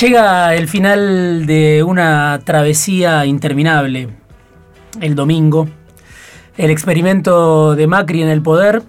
Llega 0.00 0.54
el 0.54 0.68
final 0.68 1.44
de 1.44 1.82
una 1.82 2.40
travesía 2.44 3.26
interminable, 3.26 4.08
el 5.02 5.14
domingo, 5.14 5.68
el 6.56 6.70
experimento 6.70 7.74
de 7.74 7.86
Macri 7.86 8.22
en 8.22 8.30
el 8.30 8.40
poder, 8.40 8.82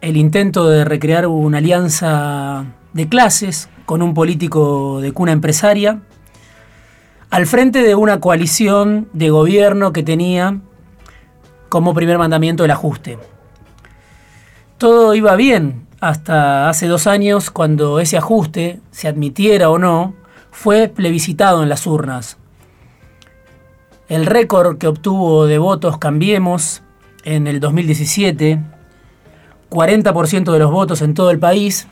el 0.00 0.16
intento 0.16 0.68
de 0.68 0.84
recrear 0.84 1.26
una 1.26 1.58
alianza 1.58 2.64
de 2.92 3.08
clases 3.08 3.68
con 3.86 4.02
un 4.02 4.14
político 4.14 5.00
de 5.00 5.10
cuna 5.10 5.32
empresaria, 5.32 6.00
al 7.30 7.46
frente 7.46 7.82
de 7.82 7.96
una 7.96 8.20
coalición 8.20 9.08
de 9.12 9.30
gobierno 9.30 9.92
que 9.92 10.04
tenía 10.04 10.60
como 11.68 11.92
primer 11.92 12.18
mandamiento 12.18 12.64
el 12.64 12.70
ajuste. 12.70 13.18
Todo 14.78 15.14
iba 15.16 15.34
bien 15.34 15.83
hasta 16.04 16.68
hace 16.68 16.86
dos 16.86 17.06
años 17.06 17.50
cuando 17.50 17.98
ese 17.98 18.18
ajuste, 18.18 18.78
se 18.90 19.08
admitiera 19.08 19.70
o 19.70 19.78
no, 19.78 20.14
fue 20.50 20.88
plebiscitado 20.88 21.62
en 21.62 21.70
las 21.70 21.86
urnas. 21.86 22.36
El 24.08 24.26
récord 24.26 24.76
que 24.76 24.86
obtuvo 24.86 25.46
de 25.46 25.56
votos 25.56 25.96
Cambiemos 25.96 26.82
en 27.24 27.46
el 27.46 27.58
2017, 27.58 28.60
40% 29.70 30.52
de 30.52 30.58
los 30.58 30.70
votos 30.70 31.00
en 31.00 31.14
todo 31.14 31.30
el 31.30 31.38
país, 31.38 31.88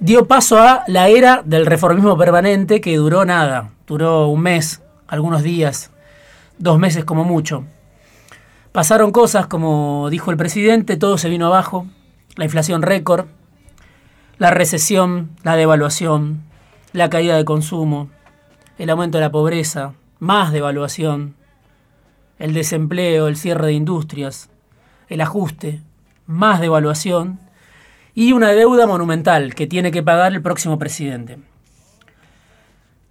dio 0.00 0.26
paso 0.26 0.56
a 0.58 0.82
la 0.86 1.08
era 1.08 1.42
del 1.44 1.66
reformismo 1.66 2.16
permanente 2.16 2.80
que 2.80 2.96
duró 2.96 3.26
nada, 3.26 3.72
duró 3.86 4.28
un 4.28 4.40
mes, 4.40 4.80
algunos 5.08 5.42
días, 5.42 5.90
dos 6.56 6.78
meses 6.78 7.04
como 7.04 7.22
mucho. 7.24 7.66
Pasaron 8.72 9.12
cosas, 9.12 9.46
como 9.46 10.08
dijo 10.08 10.30
el 10.30 10.38
presidente, 10.38 10.96
todo 10.96 11.18
se 11.18 11.28
vino 11.28 11.48
abajo, 11.48 11.86
la 12.36 12.44
inflación 12.44 12.82
récord, 12.82 13.26
la 14.38 14.50
recesión, 14.50 15.30
la 15.42 15.56
devaluación, 15.56 16.42
la 16.92 17.10
caída 17.10 17.36
de 17.36 17.44
consumo, 17.44 18.10
el 18.78 18.90
aumento 18.90 19.18
de 19.18 19.24
la 19.24 19.30
pobreza, 19.32 19.94
más 20.18 20.52
devaluación, 20.52 21.34
el 22.38 22.54
desempleo, 22.54 23.28
el 23.28 23.36
cierre 23.36 23.66
de 23.66 23.72
industrias, 23.72 24.50
el 25.08 25.20
ajuste, 25.20 25.80
más 26.26 26.60
devaluación 26.60 27.38
y 28.14 28.32
una 28.32 28.52
deuda 28.52 28.86
monumental 28.86 29.54
que 29.54 29.66
tiene 29.66 29.90
que 29.90 30.02
pagar 30.02 30.32
el 30.32 30.42
próximo 30.42 30.78
presidente. 30.78 31.38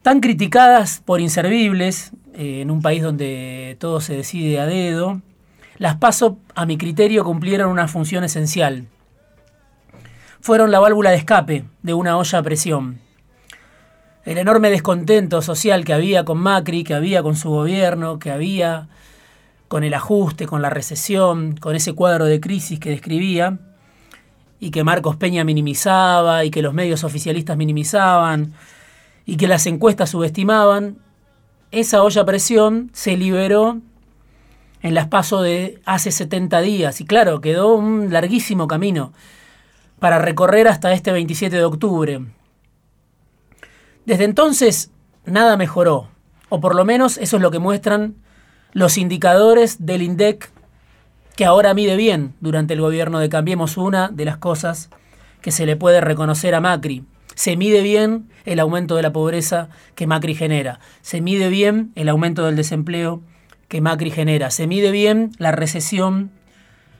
Tan 0.01 0.19
criticadas 0.19 1.01
por 1.03 1.21
inservibles, 1.21 2.11
eh, 2.33 2.61
en 2.61 2.71
un 2.71 2.81
país 2.81 3.01
donde 3.01 3.77
todo 3.79 4.01
se 4.01 4.15
decide 4.15 4.59
a 4.59 4.65
dedo, 4.65 5.21
las 5.77 5.95
PASO, 5.97 6.37
a 6.55 6.65
mi 6.65 6.77
criterio, 6.77 7.23
cumplieron 7.23 7.71
una 7.71 7.87
función 7.87 8.23
esencial. 8.23 8.87
Fueron 10.43 10.71
la 10.71 10.81
válvula 10.81 11.11
de 11.11 11.15
escape 11.15 11.63
de 11.83 11.93
una 11.93 12.17
olla 12.17 12.39
a 12.39 12.43
presión. 12.43 12.99
El 14.25 14.37
enorme 14.37 14.69
descontento 14.71 15.41
social 15.41 15.85
que 15.85 15.93
había 15.93 16.25
con 16.25 16.37
Macri, 16.37 16.83
que 16.83 16.93
había 16.93 17.23
con 17.23 17.37
su 17.37 17.49
gobierno, 17.49 18.19
que 18.19 18.29
había 18.29 18.89
con 19.69 19.85
el 19.85 19.93
ajuste, 19.93 20.45
con 20.45 20.61
la 20.61 20.69
recesión, 20.69 21.55
con 21.55 21.77
ese 21.77 21.93
cuadro 21.93 22.25
de 22.25 22.41
crisis 22.41 22.77
que 22.77 22.89
describía, 22.89 23.57
y 24.59 24.71
que 24.71 24.83
Marcos 24.83 25.15
Peña 25.15 25.45
minimizaba, 25.45 26.43
y 26.43 26.51
que 26.51 26.61
los 26.61 26.73
medios 26.73 27.05
oficialistas 27.05 27.55
minimizaban, 27.55 28.51
y 29.25 29.37
que 29.37 29.47
las 29.47 29.65
encuestas 29.65 30.09
subestimaban, 30.09 30.97
esa 31.71 32.03
olla 32.03 32.23
a 32.23 32.25
presión 32.25 32.89
se 32.91 33.15
liberó 33.15 33.77
en 34.81 34.93
las 34.93 35.07
pasos 35.07 35.41
de 35.41 35.79
hace 35.85 36.11
70 36.11 36.59
días. 36.59 36.99
Y 36.99 37.05
claro, 37.05 37.39
quedó 37.39 37.75
un 37.75 38.11
larguísimo 38.11 38.67
camino 38.67 39.13
para 40.03 40.19
recorrer 40.19 40.67
hasta 40.67 40.91
este 40.91 41.13
27 41.13 41.55
de 41.55 41.63
octubre. 41.63 42.19
Desde 44.05 44.25
entonces 44.25 44.91
nada 45.23 45.55
mejoró, 45.55 46.09
o 46.49 46.59
por 46.59 46.75
lo 46.75 46.83
menos 46.83 47.17
eso 47.17 47.37
es 47.37 47.41
lo 47.41 47.51
que 47.51 47.59
muestran 47.59 48.15
los 48.73 48.97
indicadores 48.97 49.85
del 49.85 50.01
INDEC 50.01 50.51
que 51.37 51.45
ahora 51.45 51.73
mide 51.73 51.95
bien 51.95 52.35
durante 52.41 52.73
el 52.73 52.81
gobierno 52.81 53.19
de 53.19 53.29
Cambiemos 53.29 53.77
una 53.77 54.09
de 54.09 54.25
las 54.25 54.35
cosas 54.35 54.89
que 55.39 55.53
se 55.53 55.65
le 55.65 55.77
puede 55.77 56.01
reconocer 56.01 56.53
a 56.53 56.59
Macri. 56.59 57.05
Se 57.35 57.55
mide 57.55 57.81
bien 57.81 58.29
el 58.43 58.59
aumento 58.59 58.97
de 58.97 59.03
la 59.03 59.13
pobreza 59.13 59.69
que 59.95 60.05
Macri 60.05 60.35
genera. 60.35 60.81
Se 61.01 61.21
mide 61.21 61.47
bien 61.47 61.93
el 61.95 62.09
aumento 62.09 62.43
del 62.45 62.57
desempleo 62.57 63.21
que 63.69 63.79
Macri 63.79 64.11
genera. 64.11 64.51
Se 64.51 64.67
mide 64.67 64.91
bien 64.91 65.31
la 65.37 65.53
recesión 65.53 66.29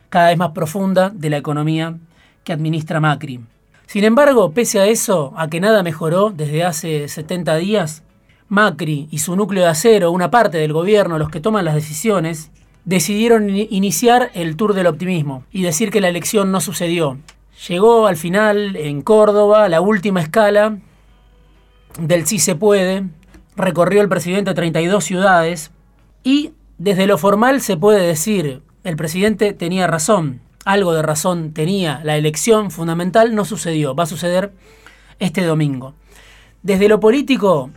cada 0.10 0.30
vez 0.30 0.38
más 0.38 0.52
profunda 0.52 1.10
de 1.10 1.30
la 1.30 1.36
economía 1.36 1.98
que 2.44 2.54
administra 2.54 3.00
Macri. 3.00 3.40
Sin 3.88 4.04
embargo, 4.04 4.52
pese 4.52 4.80
a 4.80 4.88
eso, 4.88 5.34
a 5.38 5.50
que 5.50 5.60
nada 5.60 5.84
mejoró 5.84 6.32
desde 6.32 6.64
hace 6.64 7.08
70 7.08 7.56
días, 7.58 8.04
Macri 8.48 9.08
y 9.12 9.20
su 9.20 9.36
núcleo 9.36 9.64
de 9.64 9.70
acero, 9.70 10.12
una 10.12 10.32
parte 10.32 10.58
del 10.58 10.74
gobierno, 10.74 11.18
los 11.18 11.30
que 11.30 11.40
toman 11.40 11.66
las 11.66 11.76
decisiones, 11.76 12.52
decidieron 12.86 13.50
iniciar 13.50 14.32
el 14.34 14.56
tour 14.56 14.74
del 14.74 14.88
optimismo 14.88 15.44
y 15.52 15.62
decir 15.62 15.90
que 15.90 16.02
la 16.02 16.10
elección 16.10 16.52
no 16.52 16.60
sucedió. 16.62 17.18
Llegó 17.68 18.08
al 18.08 18.18
final 18.18 18.76
en 18.76 19.02
Córdoba, 19.02 19.70
la 19.70 19.82
última 19.82 20.22
escala 20.22 20.78
del 22.00 22.26
sí 22.26 22.40
se 22.40 22.56
puede, 22.56 23.06
recorrió 23.56 24.02
el 24.02 24.10
presidente 24.10 24.54
32 24.54 25.04
ciudades 25.04 25.72
y 26.24 26.52
desde 26.78 27.08
lo 27.08 27.18
formal 27.18 27.62
se 27.62 27.78
puede 27.78 28.06
decir, 28.06 28.62
el 28.84 28.96
presidente 28.96 29.54
tenía 29.54 29.88
razón, 29.88 30.42
algo 30.66 30.94
de 30.94 31.02
razón 31.02 31.54
tenía, 31.54 32.02
la 32.04 32.18
elección 32.18 32.72
fundamental 32.72 33.36
no 33.36 33.46
sucedió, 33.46 33.96
va 33.96 34.04
a 34.04 34.08
suceder 34.08 34.54
este 35.20 35.44
domingo. 35.44 35.94
Desde 36.62 36.88
lo 36.88 37.00
político, 37.00 37.72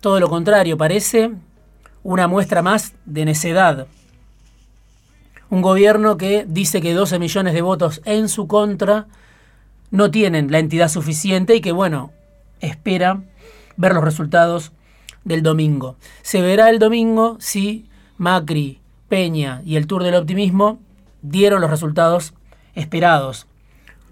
todo 0.00 0.20
lo 0.20 0.28
contrario, 0.28 0.76
parece 0.78 1.32
una 2.02 2.28
muestra 2.28 2.62
más 2.62 2.94
de 3.04 3.24
necedad. 3.24 3.88
Un 5.50 5.62
gobierno 5.62 6.16
que 6.16 6.44
dice 6.46 6.80
que 6.80 6.94
12 6.94 7.18
millones 7.18 7.54
de 7.54 7.62
votos 7.62 8.00
en 8.04 8.28
su 8.28 8.46
contra 8.46 9.06
no 9.90 10.10
tienen 10.10 10.52
la 10.52 10.58
entidad 10.58 10.88
suficiente 10.88 11.56
y 11.56 11.60
que, 11.60 11.72
bueno, 11.72 12.12
espera 12.60 13.22
ver 13.76 13.94
los 13.94 14.04
resultados 14.04 14.72
del 15.24 15.42
domingo. 15.42 15.96
Se 16.22 16.42
verá 16.42 16.70
el 16.70 16.78
domingo 16.78 17.36
si 17.40 17.88
Macri, 18.18 18.80
Peña 19.08 19.62
y 19.64 19.76
el 19.76 19.86
Tour 19.86 20.02
del 20.04 20.14
Optimismo 20.14 20.80
dieron 21.22 21.60
los 21.60 21.70
resultados 21.70 22.34
esperados, 22.74 23.46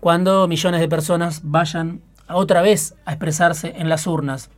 cuando 0.00 0.47
millones 0.49 0.81
de 0.81 0.89
personas 0.89 1.41
vayan 1.44 2.00
otra 2.28 2.62
vez 2.62 2.94
a 3.05 3.12
expresarse 3.12 3.75
en 3.77 3.89
las 3.89 4.06
urnas. 4.06 4.50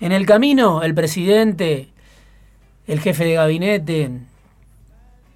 En 0.00 0.12
el 0.12 0.26
camino, 0.26 0.82
el 0.82 0.94
presidente, 0.94 1.92
el 2.86 3.00
jefe 3.00 3.24
de 3.24 3.34
gabinete, 3.34 4.10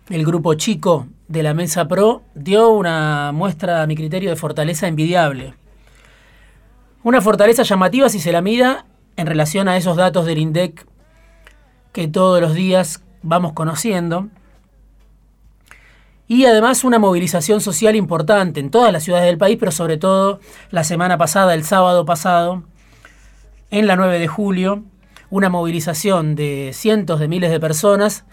el 0.08 0.24
grupo 0.24 0.54
chico 0.54 1.06
de 1.28 1.42
la 1.42 1.54
Mesa 1.54 1.88
Pro 1.88 2.22
dio 2.34 2.70
una 2.70 3.32
muestra, 3.32 3.82
a 3.82 3.86
mi 3.86 3.96
criterio, 3.96 4.30
de 4.30 4.36
fortaleza 4.36 4.88
envidiable. 4.88 5.54
Una 7.02 7.20
fortaleza 7.20 7.62
llamativa 7.62 8.08
si 8.08 8.18
se 8.18 8.32
la 8.32 8.42
mira 8.42 8.86
en 9.16 9.26
relación 9.26 9.68
a 9.68 9.76
esos 9.76 9.96
datos 9.96 10.26
del 10.26 10.38
INDEC 10.38 10.86
que 11.92 12.08
todos 12.08 12.40
los 12.40 12.54
días 12.54 13.02
vamos 13.22 13.52
conociendo. 13.52 14.28
Y 16.28 16.44
además 16.44 16.84
una 16.84 16.98
movilización 16.98 17.60
social 17.60 17.94
importante 17.94 18.60
en 18.60 18.70
todas 18.70 18.92
las 18.92 19.04
ciudades 19.04 19.26
del 19.26 19.38
país, 19.38 19.56
pero 19.58 19.70
sobre 19.70 19.96
todo 19.96 20.40
la 20.70 20.82
semana 20.82 21.18
pasada, 21.18 21.54
el 21.54 21.64
sábado 21.64 22.04
pasado, 22.04 22.64
en 23.70 23.86
la 23.86 23.96
9 23.96 24.18
de 24.18 24.28
julio, 24.28 24.82
una 25.30 25.48
movilización 25.48 26.34
de 26.34 26.70
cientos 26.72 27.20
de 27.20 27.28
miles 27.28 27.50
de 27.50 27.60
personas 27.60 28.24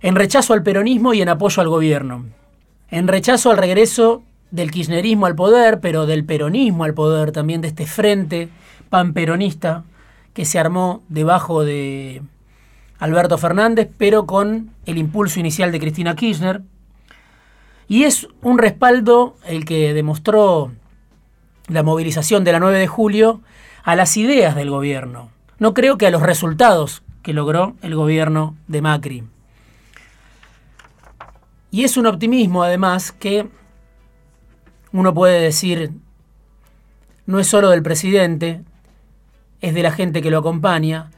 en 0.00 0.14
rechazo 0.14 0.52
al 0.52 0.62
peronismo 0.62 1.14
y 1.14 1.22
en 1.22 1.28
apoyo 1.28 1.60
al 1.60 1.68
gobierno. 1.68 2.26
En 2.90 3.08
rechazo 3.08 3.50
al 3.50 3.58
regreso 3.58 4.22
del 4.50 4.70
kirchnerismo 4.70 5.26
al 5.26 5.34
poder, 5.34 5.80
pero 5.80 6.06
del 6.06 6.24
peronismo 6.24 6.84
al 6.84 6.94
poder, 6.94 7.32
también 7.32 7.60
de 7.60 7.68
este 7.68 7.86
frente 7.86 8.48
panperonista 8.88 9.84
que 10.32 10.44
se 10.44 10.58
armó 10.58 11.02
debajo 11.08 11.64
de 11.64 12.22
Alberto 12.98 13.38
Fernández, 13.38 13.88
pero 13.98 14.26
con 14.26 14.70
el 14.86 14.98
impulso 14.98 15.40
inicial 15.40 15.72
de 15.72 15.80
Cristina 15.80 16.16
Kirchner. 16.16 16.62
Y 17.88 18.04
es 18.04 18.28
un 18.42 18.58
respaldo 18.58 19.36
el 19.46 19.64
que 19.64 19.94
demostró 19.94 20.70
la 21.68 21.82
movilización 21.82 22.44
de 22.44 22.52
la 22.52 22.60
9 22.60 22.78
de 22.78 22.86
julio 22.86 23.40
a 23.82 23.96
las 23.96 24.16
ideas 24.16 24.54
del 24.54 24.70
gobierno. 24.70 25.30
No 25.58 25.74
creo 25.74 25.96
que 25.96 26.06
a 26.06 26.10
los 26.10 26.22
resultados 26.22 27.02
que 27.22 27.32
logró 27.32 27.74
el 27.82 27.94
gobierno 27.94 28.56
de 28.68 28.82
Macri. 28.82 29.24
Y 31.70 31.84
es 31.84 31.96
un 31.96 32.06
optimismo 32.06 32.62
además 32.62 33.12
que 33.12 33.48
uno 34.92 35.12
puede 35.12 35.40
decir 35.40 35.92
no 37.26 37.38
es 37.38 37.46
solo 37.46 37.68
del 37.68 37.82
presidente, 37.82 38.62
es 39.60 39.74
de 39.74 39.82
la 39.82 39.90
gente 39.90 40.22
que 40.22 40.30
lo 40.30 40.38
acompaña, 40.38 41.10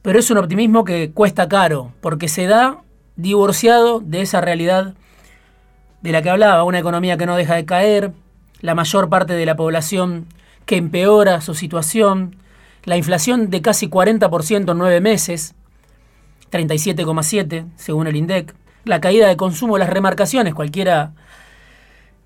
pero 0.00 0.18
es 0.18 0.30
un 0.30 0.38
optimismo 0.38 0.84
que 0.84 1.10
cuesta 1.12 1.46
caro, 1.46 1.92
porque 2.00 2.28
se 2.28 2.46
da 2.46 2.82
divorciado 3.16 4.00
de 4.00 4.22
esa 4.22 4.40
realidad 4.40 4.94
de 6.00 6.12
la 6.12 6.22
que 6.22 6.30
hablaba, 6.30 6.64
una 6.64 6.78
economía 6.78 7.16
que 7.16 7.26
no 7.26 7.36
deja 7.36 7.54
de 7.54 7.64
caer, 7.64 8.12
la 8.60 8.74
mayor 8.74 9.08
parte 9.08 9.34
de 9.34 9.46
la 9.46 9.56
población 9.56 10.26
que 10.64 10.76
empeora 10.76 11.40
su 11.40 11.54
situación, 11.54 12.36
la 12.84 12.96
inflación 12.96 13.50
de 13.50 13.62
casi 13.62 13.88
40% 13.88 14.70
en 14.70 14.78
nueve 14.78 15.00
meses, 15.00 15.54
37,7 16.50 17.66
según 17.76 18.06
el 18.06 18.16
INDEC, 18.16 18.54
la 18.84 19.00
caída 19.00 19.26
de 19.28 19.36
consumo, 19.36 19.78
las 19.78 19.90
remarcaciones, 19.90 20.54
cualquiera 20.54 21.12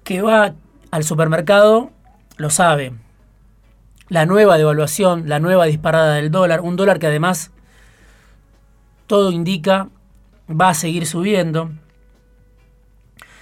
que 0.05 0.23
va 0.23 0.55
al 0.91 1.05
supermercado 1.05 1.91
lo 2.37 2.51
sabe. 2.51 2.93
La 4.09 4.27
nueva 4.27 4.59
devaluación, 4.59 5.29
la 5.29 5.39
nueva 5.39 5.67
disparada 5.67 6.15
del 6.15 6.31
dólar, 6.31 6.61
un 6.61 6.77
dólar 6.77 6.99
que 6.99 7.07
además 7.07 7.53
todo 9.07 9.31
indica 9.31 9.89
va 10.49 10.71
a 10.71 10.75
seguir 10.75 11.07
subiendo. 11.07 11.71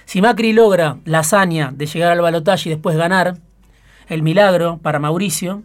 Si 0.09 0.23
Macri 0.23 0.53
logra 0.53 0.97
la 1.05 1.19
hazaña 1.19 1.71
de 1.71 1.85
llegar 1.85 2.11
al 2.11 2.21
balotaje 2.21 2.67
y 2.67 2.71
después 2.71 2.97
ganar, 2.97 3.37
el 4.07 4.23
milagro 4.23 4.79
para 4.81 4.97
Mauricio, 4.97 5.61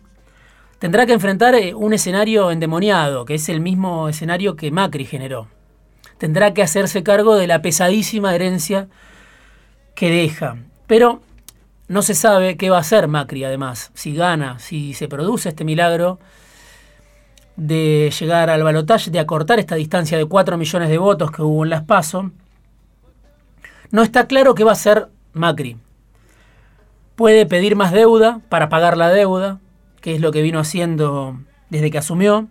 tendrá 0.78 1.06
que 1.06 1.14
enfrentar 1.14 1.54
eh, 1.54 1.72
un 1.72 1.94
escenario 1.94 2.50
endemoniado, 2.50 3.24
que 3.24 3.36
es 3.36 3.48
el 3.48 3.62
mismo 3.62 4.06
escenario 4.06 4.54
que 4.54 4.70
Macri 4.70 5.06
generó. 5.06 5.48
Tendrá 6.18 6.52
que 6.52 6.60
hacerse 6.60 7.02
cargo 7.02 7.36
de 7.36 7.46
la 7.46 7.62
pesadísima 7.62 8.34
herencia 8.34 8.88
que 9.94 10.10
deja. 10.10 10.58
Pero 10.86 11.22
no 11.88 12.02
se 12.02 12.14
sabe 12.14 12.58
qué 12.58 12.68
va 12.68 12.76
a 12.76 12.80
hacer 12.80 13.08
Macri, 13.08 13.44
además, 13.44 13.92
si 13.94 14.14
gana, 14.14 14.58
si 14.58 14.92
se 14.92 15.08
produce 15.08 15.48
este 15.48 15.64
milagro 15.64 16.18
de 17.56 18.12
llegar 18.20 18.50
al 18.50 18.62
balotaje, 18.62 19.10
de 19.10 19.20
acortar 19.20 19.58
esta 19.58 19.76
distancia 19.76 20.18
de 20.18 20.26
4 20.26 20.58
millones 20.58 20.90
de 20.90 20.98
votos 20.98 21.30
que 21.30 21.40
hubo 21.40 21.64
en 21.64 21.70
las 21.70 21.84
PASO. 21.84 22.30
No 23.90 24.02
está 24.02 24.26
claro 24.26 24.54
qué 24.54 24.64
va 24.64 24.70
a 24.70 24.74
hacer 24.74 25.08
Macri. 25.32 25.76
Puede 27.16 27.46
pedir 27.46 27.76
más 27.76 27.92
deuda 27.92 28.40
para 28.48 28.68
pagar 28.68 28.96
la 28.96 29.08
deuda, 29.10 29.60
que 30.00 30.14
es 30.14 30.20
lo 30.20 30.32
que 30.32 30.42
vino 30.42 30.58
haciendo 30.58 31.38
desde 31.70 31.90
que 31.90 31.98
asumió. 31.98 32.48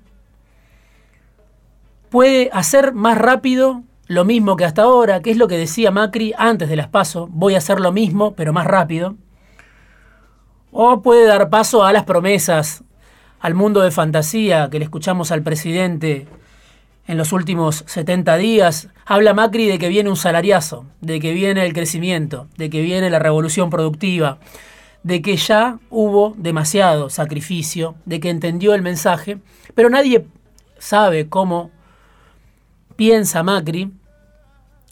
Puede 2.10 2.50
hacer 2.54 2.94
más 2.94 3.18
rápido 3.18 3.84
lo 4.08 4.26
mismo 4.26 4.56
que 4.56 4.66
hasta 4.66 4.84
ahora, 4.84 5.22
que 5.22 5.32
es 5.32 5.38
lo 5.38 5.48
que 5.48 5.58
decía 5.58 5.92
Macri 5.92 6.34
antes 6.38 6.70
de 6.70 6.76
las 6.76 6.88
PASO, 6.88 7.28
voy 7.32 7.56
a 7.56 7.58
hacer 7.58 7.80
lo 7.80 7.92
mismo, 7.92 8.36
pero 8.36 8.54
más 8.54 8.68
rápido. 8.68 9.16
O 10.72 11.02
puede 11.02 11.26
dar 11.26 11.50
paso 11.50 11.84
a 11.84 11.94
las 11.94 12.04
promesas, 12.04 12.84
al 13.40 13.56
mundo 13.56 13.82
de 13.82 13.92
fantasía 13.92 14.70
que 14.70 14.80
le 14.80 14.86
escuchamos 14.86 15.32
al 15.32 15.42
presidente 15.42 16.28
en 17.08 17.18
los 17.18 17.34
últimos 17.34 17.84
70 17.88 18.38
días, 18.38 18.90
habla 19.06 19.34
Macri 19.34 19.68
de 19.68 19.78
que 19.78 19.90
viene 19.90 20.10
un 20.10 20.16
salariazo, 20.16 20.86
de 21.02 21.20
que 21.20 21.34
viene 21.34 21.66
el 21.66 21.74
crecimiento, 21.74 22.48
de 22.58 22.70
que 22.70 22.82
viene 22.82 23.10
la 23.10 23.20
revolución 23.20 23.70
productiva, 23.70 24.40
de 25.04 25.22
que 25.22 25.36
ya 25.36 25.80
hubo 25.90 26.34
demasiado 26.38 27.10
sacrificio, 27.10 27.96
de 28.06 28.20
que 28.20 28.30
entendió 28.30 28.74
el 28.74 28.82
mensaje, 28.82 29.38
pero 29.76 29.90
nadie 29.90 30.26
sabe 30.78 31.28
cómo 31.28 31.72
piensa 32.96 33.44
Macri 33.44 33.92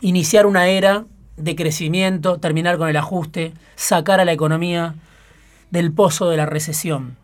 iniciar 0.01 0.45
una 0.45 0.67
era 0.67 1.05
de 1.37 1.55
crecimiento, 1.55 2.39
terminar 2.39 2.77
con 2.77 2.89
el 2.89 2.97
ajuste, 2.97 3.53
sacar 3.75 4.19
a 4.19 4.25
la 4.25 4.33
economía 4.33 4.95
del 5.69 5.93
pozo 5.93 6.29
de 6.29 6.37
la 6.37 6.45
recesión. 6.45 7.20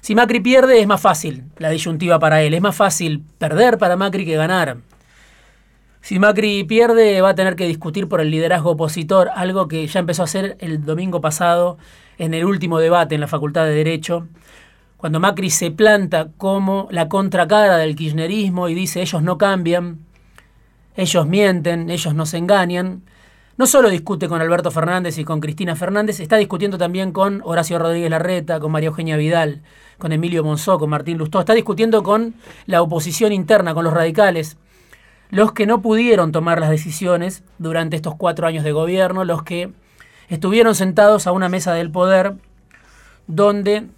Si 0.00 0.14
Macri 0.14 0.40
pierde 0.40 0.80
es 0.80 0.86
más 0.86 1.00
fácil 1.00 1.44
la 1.58 1.70
disyuntiva 1.70 2.18
para 2.18 2.42
él, 2.42 2.54
es 2.54 2.62
más 2.62 2.74
fácil 2.74 3.22
perder 3.38 3.78
para 3.78 3.96
Macri 3.96 4.24
que 4.24 4.36
ganar. 4.36 4.78
Si 6.00 6.18
Macri 6.18 6.64
pierde 6.64 7.20
va 7.20 7.30
a 7.30 7.34
tener 7.34 7.56
que 7.56 7.66
discutir 7.66 8.08
por 8.08 8.20
el 8.22 8.30
liderazgo 8.30 8.70
opositor, 8.70 9.30
algo 9.34 9.68
que 9.68 9.86
ya 9.86 10.00
empezó 10.00 10.22
a 10.22 10.24
hacer 10.24 10.56
el 10.60 10.84
domingo 10.84 11.20
pasado 11.20 11.76
en 12.16 12.32
el 12.32 12.46
último 12.46 12.78
debate 12.78 13.14
en 13.14 13.20
la 13.20 13.26
Facultad 13.26 13.64
de 13.64 13.74
Derecho, 13.74 14.26
cuando 14.96 15.20
Macri 15.20 15.50
se 15.50 15.70
planta 15.70 16.28
como 16.36 16.88
la 16.90 17.08
contracara 17.08 17.76
del 17.76 17.96
kirchnerismo 17.96 18.68
y 18.68 18.74
dice 18.74 19.02
ellos 19.02 19.22
no 19.22 19.36
cambian, 19.36 19.98
ellos 20.96 21.26
mienten, 21.26 21.90
ellos 21.90 22.14
nos 22.14 22.34
engañan, 22.34 23.02
no 23.60 23.66
solo 23.66 23.90
discute 23.90 24.26
con 24.26 24.40
Alberto 24.40 24.70
Fernández 24.70 25.18
y 25.18 25.24
con 25.26 25.38
Cristina 25.38 25.76
Fernández, 25.76 26.18
está 26.20 26.38
discutiendo 26.38 26.78
también 26.78 27.12
con 27.12 27.42
Horacio 27.44 27.78
Rodríguez 27.78 28.08
Larreta, 28.08 28.58
con 28.58 28.72
María 28.72 28.86
Eugenia 28.86 29.18
Vidal, 29.18 29.60
con 29.98 30.12
Emilio 30.12 30.42
Monzó, 30.42 30.78
con 30.78 30.88
Martín 30.88 31.18
Lustó, 31.18 31.40
está 31.40 31.52
discutiendo 31.52 32.02
con 32.02 32.36
la 32.64 32.80
oposición 32.80 33.34
interna, 33.34 33.74
con 33.74 33.84
los 33.84 33.92
radicales, 33.92 34.56
los 35.28 35.52
que 35.52 35.66
no 35.66 35.82
pudieron 35.82 36.32
tomar 36.32 36.58
las 36.58 36.70
decisiones 36.70 37.42
durante 37.58 37.96
estos 37.96 38.14
cuatro 38.14 38.46
años 38.46 38.64
de 38.64 38.72
gobierno, 38.72 39.26
los 39.26 39.42
que 39.42 39.70
estuvieron 40.30 40.74
sentados 40.74 41.26
a 41.26 41.32
una 41.32 41.50
mesa 41.50 41.74
del 41.74 41.90
poder 41.90 42.36
donde 43.26 43.88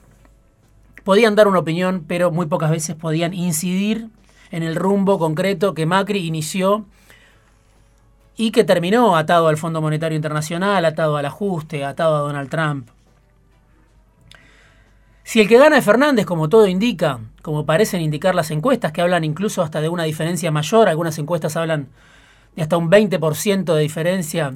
podían 1.04 1.36
dar 1.36 1.46
una 1.46 1.60
opinión, 1.60 2.04
pero 2.08 2.32
muy 2.32 2.46
pocas 2.46 2.72
veces 2.72 2.96
podían 2.96 3.32
incidir 3.32 4.08
en 4.50 4.64
el 4.64 4.74
rumbo 4.74 5.20
concreto 5.20 5.72
que 5.72 5.86
Macri 5.86 6.26
inició 6.26 6.84
y 8.36 8.50
que 8.50 8.64
terminó 8.64 9.16
atado 9.16 9.48
al 9.48 9.56
Fondo 9.56 9.80
Monetario 9.80 10.16
Internacional, 10.16 10.84
atado 10.84 11.16
al 11.16 11.26
ajuste, 11.26 11.84
atado 11.84 12.16
a 12.16 12.20
Donald 12.20 12.48
Trump. 12.48 12.88
Si 15.24 15.40
el 15.40 15.48
que 15.48 15.58
gana 15.58 15.78
es 15.78 15.84
Fernández, 15.84 16.26
como 16.26 16.48
todo 16.48 16.66
indica, 16.66 17.20
como 17.42 17.64
parecen 17.64 18.00
indicar 18.00 18.34
las 18.34 18.50
encuestas, 18.50 18.92
que 18.92 19.00
hablan 19.00 19.24
incluso 19.24 19.62
hasta 19.62 19.80
de 19.80 19.88
una 19.88 20.02
diferencia 20.04 20.50
mayor, 20.50 20.88
algunas 20.88 21.18
encuestas 21.18 21.56
hablan 21.56 21.88
de 22.56 22.62
hasta 22.62 22.76
un 22.76 22.90
20% 22.90 23.74
de 23.74 23.80
diferencia, 23.80 24.54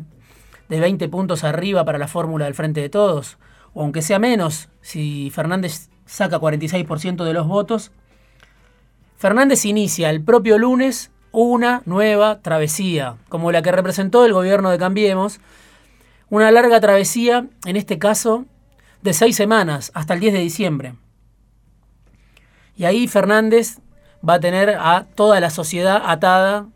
de 0.69 0.81
20 0.81 1.09
puntos 1.09 1.45
arriba 1.45 1.85
para 1.85 1.99
la 1.99 2.09
fórmula 2.09 2.47
del 2.47 2.55
Frente 2.55 2.81
de 2.81 2.89
Todos, 2.89 3.39
o 3.75 3.83
aunque 3.83 4.03
sea 4.03 4.19
menos, 4.19 4.69
si 4.81 5.31
Fernández 5.31 5.89
saca 6.05 6.41
46% 6.41 7.25
de 7.25 7.33
los 7.33 7.47
votos, 7.47 7.93
Fernández 9.17 9.65
inicia 9.65 10.11
el 10.11 10.23
propio 10.23 10.59
lunes 10.59 11.11
una 11.39 11.83
nueva 11.85 12.41
travesía, 12.41 13.17
como 13.29 13.53
la 13.53 13.61
que 13.61 13.71
representó 13.71 14.25
el 14.25 14.33
gobierno 14.33 14.71
de 14.71 14.79
Cambiemos, 14.79 15.39
una 16.31 16.51
larga 16.51 16.81
travesía, 16.81 17.47
en 17.67 17.77
este 17.77 17.99
caso, 17.99 18.47
de 19.03 19.13
seis 19.13 19.37
semanas, 19.37 19.91
hasta 19.93 20.15
el 20.15 20.21
10 20.21 20.33
de 20.33 20.41
diciembre. 20.41 20.95
Y 22.75 22.87
ahí 22.87 23.07
Fernández 23.07 23.81
va 24.27 24.35
a 24.35 24.41
tener 24.41 24.79
a 24.81 25.05
toda 25.15 25.39
la 25.41 25.51
sociedad 25.51 26.01
atada 26.07 26.69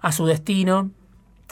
a 0.00 0.12
su 0.12 0.24
destino 0.24 0.90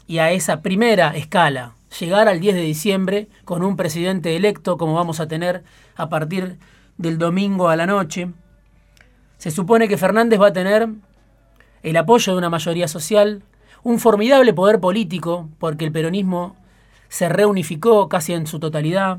y 0.07 0.17
a 0.17 0.31
esa 0.31 0.63
primera 0.63 1.15
escala, 1.19 1.75
llegar 2.01 2.29
al 2.29 2.41
10 2.41 2.55
de 2.55 2.63
diciembre 2.63 3.29
con 3.45 3.63
un 3.63 3.77
presidente 3.77 4.37
electo 4.37 4.79
como 4.79 4.95
vamos 4.95 5.21
a 5.21 5.29
tener 5.29 5.65
a 5.97 6.09
partir 6.09 6.59
del 6.97 7.19
domingo 7.19 7.69
a 7.69 7.77
la 7.77 7.85
noche. 7.85 8.31
Se 9.37 9.51
supone 9.51 9.87
que 9.87 9.99
Fernández 9.99 10.41
va 10.41 10.47
a 10.47 10.53
tener 10.55 10.89
el 11.83 11.97
apoyo 11.97 12.33
de 12.33 12.39
una 12.39 12.51
mayoría 12.51 12.89
social, 12.89 13.43
un 13.83 13.99
formidable 13.99 14.53
poder 14.53 14.81
político, 14.81 15.49
porque 15.59 15.85
el 15.85 15.93
peronismo 15.93 16.57
se 17.09 17.29
reunificó 17.29 18.09
casi 18.09 18.33
en 18.35 18.47
su 18.47 18.59
totalidad, 18.59 19.19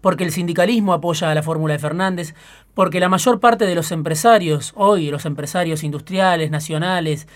porque 0.00 0.24
el 0.24 0.32
sindicalismo 0.32 0.92
apoya 0.92 1.30
a 1.30 1.34
la 1.34 1.42
fórmula 1.42 1.74
de 1.74 1.78
Fernández, 1.78 2.34
porque 2.74 3.00
la 3.00 3.08
mayor 3.08 3.40
parte 3.40 3.66
de 3.66 3.74
los 3.74 3.90
empresarios, 3.92 4.72
hoy 4.76 5.10
los 5.10 5.24
empresarios 5.24 5.82
industriales, 5.82 6.50
nacionales, 6.50 7.26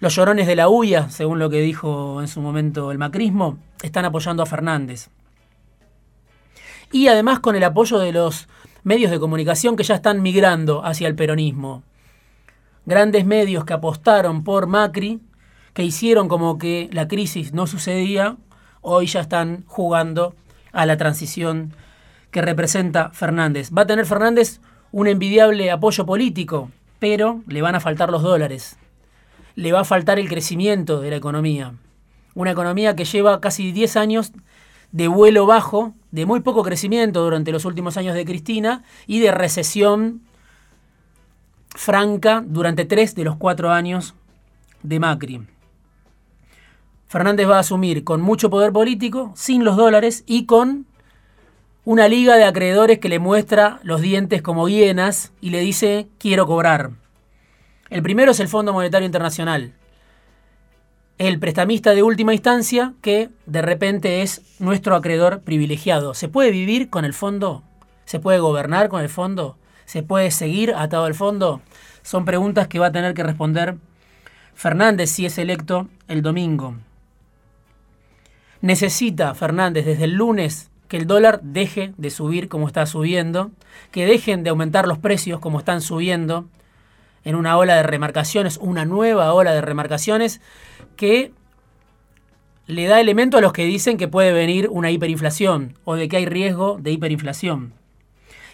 los 0.00 0.14
llorones 0.14 0.46
de 0.46 0.56
la 0.56 0.68
huya, 0.68 1.08
según 1.10 1.38
lo 1.38 1.50
que 1.50 1.60
dijo 1.60 2.20
en 2.20 2.28
su 2.28 2.40
momento 2.40 2.90
el 2.90 2.98
macrismo, 2.98 3.58
están 3.82 4.04
apoyando 4.04 4.42
a 4.42 4.46
Fernández. 4.46 5.08
Y 6.92 7.08
además 7.08 7.40
con 7.40 7.56
el 7.56 7.64
apoyo 7.64 7.98
de 7.98 8.12
los 8.12 8.48
medios 8.82 9.10
de 9.10 9.18
comunicación 9.18 9.76
que 9.76 9.82
ya 9.82 9.96
están 9.96 10.22
migrando 10.22 10.84
hacia 10.84 11.08
el 11.08 11.14
peronismo 11.14 11.82
grandes 12.86 13.26
medios 13.26 13.64
que 13.64 13.74
apostaron 13.74 14.44
por 14.44 14.66
Macri, 14.66 15.20
que 15.74 15.84
hicieron 15.84 16.28
como 16.28 16.56
que 16.56 16.88
la 16.92 17.08
crisis 17.08 17.52
no 17.52 17.66
sucedía, 17.66 18.36
hoy 18.80 19.06
ya 19.06 19.20
están 19.20 19.64
jugando 19.66 20.34
a 20.72 20.86
la 20.86 20.96
transición 20.96 21.74
que 22.30 22.40
representa 22.40 23.10
Fernández. 23.10 23.70
Va 23.76 23.82
a 23.82 23.86
tener 23.86 24.06
Fernández 24.06 24.60
un 24.92 25.08
envidiable 25.08 25.70
apoyo 25.70 26.06
político, 26.06 26.70
pero 26.98 27.42
le 27.46 27.62
van 27.62 27.74
a 27.74 27.80
faltar 27.80 28.10
los 28.10 28.22
dólares. 28.22 28.78
Le 29.54 29.72
va 29.72 29.80
a 29.80 29.84
faltar 29.84 30.18
el 30.18 30.28
crecimiento 30.28 31.00
de 31.00 31.10
la 31.10 31.16
economía. 31.16 31.74
Una 32.34 32.52
economía 32.52 32.94
que 32.94 33.04
lleva 33.04 33.40
casi 33.40 33.72
10 33.72 33.96
años 33.96 34.32
de 34.92 35.08
vuelo 35.08 35.46
bajo, 35.46 35.94
de 36.10 36.26
muy 36.26 36.40
poco 36.40 36.62
crecimiento 36.62 37.22
durante 37.22 37.52
los 37.52 37.64
últimos 37.64 37.96
años 37.96 38.14
de 38.14 38.24
Cristina 38.24 38.84
y 39.06 39.20
de 39.20 39.32
recesión 39.32 40.22
franca 41.76 42.42
durante 42.44 42.84
tres 42.84 43.14
de 43.14 43.24
los 43.24 43.36
cuatro 43.36 43.70
años 43.70 44.14
de 44.82 44.98
Macri. 44.98 45.46
Fernández 47.06 47.48
va 47.48 47.58
a 47.58 47.60
asumir 47.60 48.02
con 48.02 48.20
mucho 48.20 48.50
poder 48.50 48.72
político, 48.72 49.32
sin 49.36 49.64
los 49.64 49.76
dólares 49.76 50.24
y 50.26 50.46
con 50.46 50.86
una 51.84 52.08
liga 52.08 52.34
de 52.36 52.44
acreedores 52.44 52.98
que 52.98 53.08
le 53.08 53.20
muestra 53.20 53.78
los 53.84 54.00
dientes 54.00 54.42
como 54.42 54.68
hienas 54.68 55.32
y 55.40 55.50
le 55.50 55.60
dice 55.60 56.08
quiero 56.18 56.46
cobrar. 56.46 56.90
El 57.90 58.02
primero 58.02 58.32
es 58.32 58.40
el 58.40 58.48
Fondo 58.48 58.72
Monetario 58.72 59.06
Internacional. 59.06 59.72
el 61.18 61.38
prestamista 61.38 61.94
de 61.94 62.02
última 62.02 62.34
instancia 62.34 62.92
que 63.00 63.30
de 63.46 63.62
repente 63.62 64.22
es 64.22 64.42
nuestro 64.58 64.94
acreedor 64.94 65.40
privilegiado. 65.40 66.12
¿Se 66.12 66.28
puede 66.28 66.50
vivir 66.50 66.90
con 66.90 67.04
el 67.04 67.14
fondo? 67.14 67.62
¿Se 68.04 68.20
puede 68.20 68.38
gobernar 68.38 68.88
con 68.88 69.00
el 69.00 69.08
fondo? 69.08 69.56
¿Se 69.86 70.02
puede 70.02 70.30
seguir 70.30 70.74
atado 70.74 71.04
al 71.04 71.14
fondo? 71.14 71.62
Son 72.02 72.24
preguntas 72.24 72.68
que 72.68 72.78
va 72.78 72.88
a 72.88 72.92
tener 72.92 73.14
que 73.14 73.22
responder 73.22 73.76
Fernández 74.54 75.10
si 75.10 75.26
es 75.26 75.38
electo 75.38 75.88
el 76.08 76.22
domingo. 76.22 76.74
Necesita 78.60 79.34
Fernández 79.34 79.86
desde 79.86 80.04
el 80.04 80.14
lunes 80.14 80.70
que 80.88 80.96
el 80.96 81.06
dólar 81.06 81.40
deje 81.42 81.92
de 81.96 82.10
subir 82.10 82.48
como 82.48 82.66
está 82.66 82.86
subiendo, 82.86 83.50
que 83.90 84.06
dejen 84.06 84.42
de 84.42 84.50
aumentar 84.50 84.86
los 84.86 84.98
precios 84.98 85.40
como 85.40 85.58
están 85.58 85.80
subiendo, 85.80 86.46
en 87.24 87.34
una 87.34 87.56
ola 87.56 87.76
de 87.76 87.82
remarcaciones, 87.82 88.56
una 88.58 88.84
nueva 88.84 89.32
ola 89.34 89.52
de 89.52 89.60
remarcaciones, 89.60 90.40
que 90.96 91.32
le 92.66 92.86
da 92.86 93.00
elemento 93.00 93.38
a 93.38 93.40
los 93.40 93.52
que 93.52 93.64
dicen 93.64 93.98
que 93.98 94.08
puede 94.08 94.32
venir 94.32 94.68
una 94.70 94.90
hiperinflación 94.90 95.76
o 95.84 95.94
de 95.94 96.08
que 96.08 96.16
hay 96.16 96.26
riesgo 96.26 96.78
de 96.80 96.92
hiperinflación. 96.92 97.72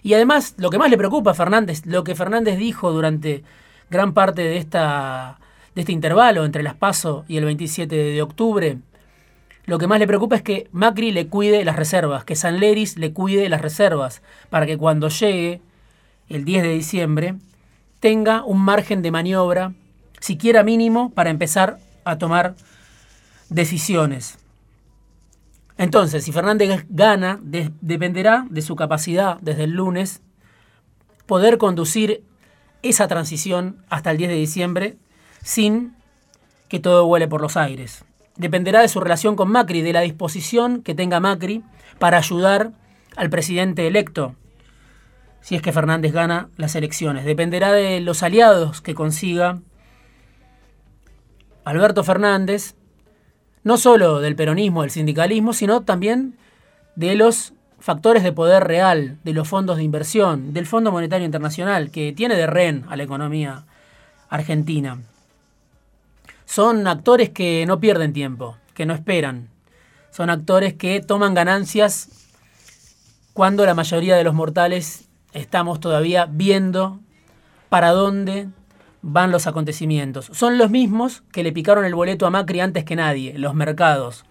Y 0.03 0.15
además, 0.15 0.55
lo 0.59 0.71
que 0.71 0.79
más 0.79 0.91
le 0.91 0.99
preocupa 0.99 1.31
a 1.31 1.35
Fernández, 1.35 1.87
lo 1.87 2.05
que 2.05 2.15
Fernández 2.15 2.59
dijo 2.59 2.91
durante 2.91 3.45
gran 3.89 4.15
parte 4.15 4.43
de, 4.43 4.57
esta, 4.57 5.39
de 5.75 5.83
este 5.83 5.93
intervalo 5.93 6.45
entre 6.45 6.63
las 6.63 6.75
PASO 6.75 7.25
y 7.29 7.37
el 7.37 7.45
27 7.45 7.95
de 7.95 8.23
octubre, 8.23 8.79
lo 9.65 9.79
que 9.79 9.87
más 9.87 10.01
le 10.01 10.09
preocupa 10.09 10.35
es 10.35 10.43
que 10.43 10.69
Macri 10.73 11.13
le 11.13 11.29
cuide 11.29 11.65
las 11.65 11.77
reservas, 11.77 12.25
que 12.25 12.35
San 12.35 12.59
Leris 12.59 12.99
le 12.99 13.13
cuide 13.13 13.49
las 13.49 13.63
reservas, 13.63 14.23
para 14.51 14.67
que 14.67 14.77
cuando 14.77 15.09
llegue 15.09 15.61
el 16.29 16.45
10 16.45 16.63
de 16.65 16.75
diciembre 16.75 17.35
tenga 18.01 18.43
un 18.45 18.61
margen 18.61 19.03
de 19.03 19.13
maniobra, 19.13 19.73
siquiera 20.19 20.65
mínimo, 20.65 21.11
para 21.11 21.31
empezar 21.31 21.79
a 22.05 22.19
tomar 22.19 22.57
decisiones. 23.51 24.42
Entonces, 25.79 26.25
si 26.25 26.33
Fernández 26.33 26.85
gana, 26.89 27.39
dependerá 27.43 28.47
de 28.51 28.63
su 28.63 28.77
capacidad 28.77 29.39
desde 29.41 29.65
el 29.65 29.73
lunes 29.73 30.23
poder 31.27 31.59
conducir 31.59 32.25
esa 32.83 33.09
transición 33.09 33.85
hasta 33.89 34.11
el 34.11 34.19
10 34.19 34.31
de 34.31 34.37
diciembre 34.37 34.97
sin 35.43 35.95
que 36.69 36.81
todo 36.81 37.07
vuele 37.07 37.29
por 37.29 37.41
los 37.41 37.57
aires. 37.57 38.05
Dependerá 38.37 38.81
de 38.81 38.89
su 38.89 39.01
relación 39.01 39.37
con 39.37 39.51
Macri, 39.51 39.83
de 39.83 39.93
la 39.93 40.01
disposición 40.01 40.83
que 40.83 40.95
tenga 40.95 41.21
Macri 41.21 41.63
para 41.99 42.19
ayudar 42.19 42.73
al 43.17 43.31
presidente 43.31 43.87
electo, 43.87 44.35
si 45.41 45.55
es 45.55 45.63
que 45.63 45.73
Fernández 45.73 46.13
gana 46.13 46.49
las 46.57 46.75
elecciones. 46.75 47.25
Dependerá 47.25 47.73
de 47.73 48.01
los 48.01 48.23
aliados 48.23 48.81
que 48.81 48.95
consiga 48.95 49.61
Alberto 51.65 52.05
Fernández 52.05 52.75
no 53.65 53.77
solo 53.77 54.21
del 54.21 54.37
peronismo, 54.37 54.83
del 54.83 54.91
sindicalismo, 54.91 55.53
sino 55.53 55.83
también 55.83 56.37
de 56.97 57.15
los 57.15 57.53
factores 57.79 58.23
de 58.23 58.33
poder 58.33 58.65
real, 58.65 59.19
de 59.25 59.33
los 59.33 59.49
fondos 59.49 59.77
de 59.77 59.83
inversión, 59.83 60.53
del 60.53 60.67
Fondo 60.67 60.93
Monetario 60.93 61.25
Internacional, 61.25 61.91
que 61.91 62.13
tiene 62.13 62.37
de 62.37 62.47
rehén 62.47 62.85
a 62.89 62.97
la 62.97 63.03
economía 63.03 63.65
argentina. 64.29 65.01
Son 66.45 66.87
actores 66.87 67.31
que 67.31 67.65
no 67.67 67.81
pierden 67.81 68.13
tiempo, 68.13 68.57
que 68.75 68.87
no 68.87 68.95
esperan. 68.95 69.49
Son 70.11 70.31
actores 70.31 70.75
que 70.75 71.01
toman 71.01 71.35
ganancias 71.35 72.09
cuando 73.33 73.65
la 73.65 73.75
mayoría 73.75 74.17
de 74.17 74.25
los 74.25 74.35
mortales 74.35 75.09
estamos 75.33 75.81
todavía 75.81 76.27
viendo 76.27 77.01
para 77.69 77.91
dónde 77.91 78.49
van 79.03 79.33
los 79.33 79.47
acontecimientos. 79.47 80.31
Son 80.33 80.57
los 80.59 80.71
mismos 80.71 81.23
que 81.33 81.43
le 81.43 81.53
picaron 81.53 81.85
el 81.85 81.95
boleto 81.95 82.27
a 82.27 82.31
Macri 82.31 82.61
antes 82.61 82.85
que 82.85 82.97
nadie, 82.97 83.37
los 83.37 83.55
mercados, 83.55 84.25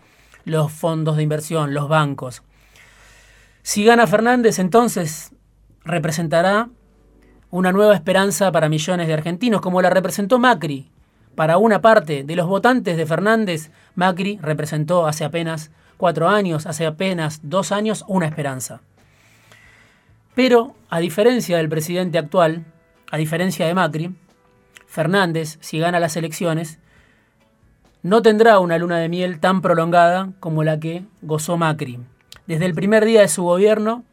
los 0.46 0.72
fondos 0.72 1.18
de 1.18 1.24
inversión, 1.24 1.74
los 1.74 1.88
bancos. 1.90 2.42
Si 3.62 3.84
gana 3.84 4.08
Fernández, 4.08 4.58
entonces 4.60 5.36
representará 5.84 6.70
una 7.52 7.72
nueva 7.72 7.94
esperanza 7.94 8.52
para 8.52 8.70
millones 8.70 9.08
de 9.08 9.14
argentinos, 9.14 9.62
como 9.62 9.82
la 9.82 9.90
representó 9.90 10.40
Macri. 10.40 10.90
Para 11.36 11.58
una 11.58 11.82
parte 11.82 12.24
de 12.24 12.36
los 12.36 12.48
votantes 12.48 12.98
de 12.98 13.06
Fernández, 13.06 13.72
Macri 13.96 14.40
representó 14.42 15.06
hace 15.06 15.26
apenas 15.26 15.72
cuatro 15.98 16.30
años, 16.30 16.66
hace 16.66 16.86
apenas 16.86 17.42
dos 17.44 17.72
años, 17.72 18.06
una 18.08 18.26
esperanza. 18.26 18.82
Pero, 20.34 20.76
a 20.90 21.00
diferencia 21.00 21.58
del 21.58 21.70
presidente 21.70 22.18
actual, 22.18 22.66
a 23.12 23.18
diferencia 23.18 23.68
de 23.68 23.74
Macri, 23.74 24.16
Fernández, 24.92 25.58
si 25.62 25.80
gana 25.80 26.02
las 26.02 26.18
elecciones, 26.18 26.78
no 28.04 28.22
tendrá 28.22 28.60
una 28.60 28.78
luna 28.78 28.98
de 28.98 29.08
miel 29.08 29.40
tan 29.40 29.62
prolongada 29.62 30.34
como 30.42 30.66
la 30.66 30.82
que 30.82 31.06
gozó 31.22 31.56
Macri. 31.56 31.98
Desde 32.46 32.66
el 32.66 32.74
primer 32.74 33.06
día 33.06 33.22
de 33.22 33.30
su 33.30 33.44
gobierno 33.44 34.04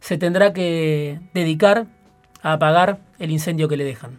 se 0.00 0.18
tendrá 0.18 0.52
que 0.52 1.20
dedicar 1.34 1.86
a 2.42 2.54
apagar 2.54 2.98
el 3.20 3.30
incendio 3.30 3.68
que 3.68 3.76
le 3.76 3.84
dejan. 3.84 4.18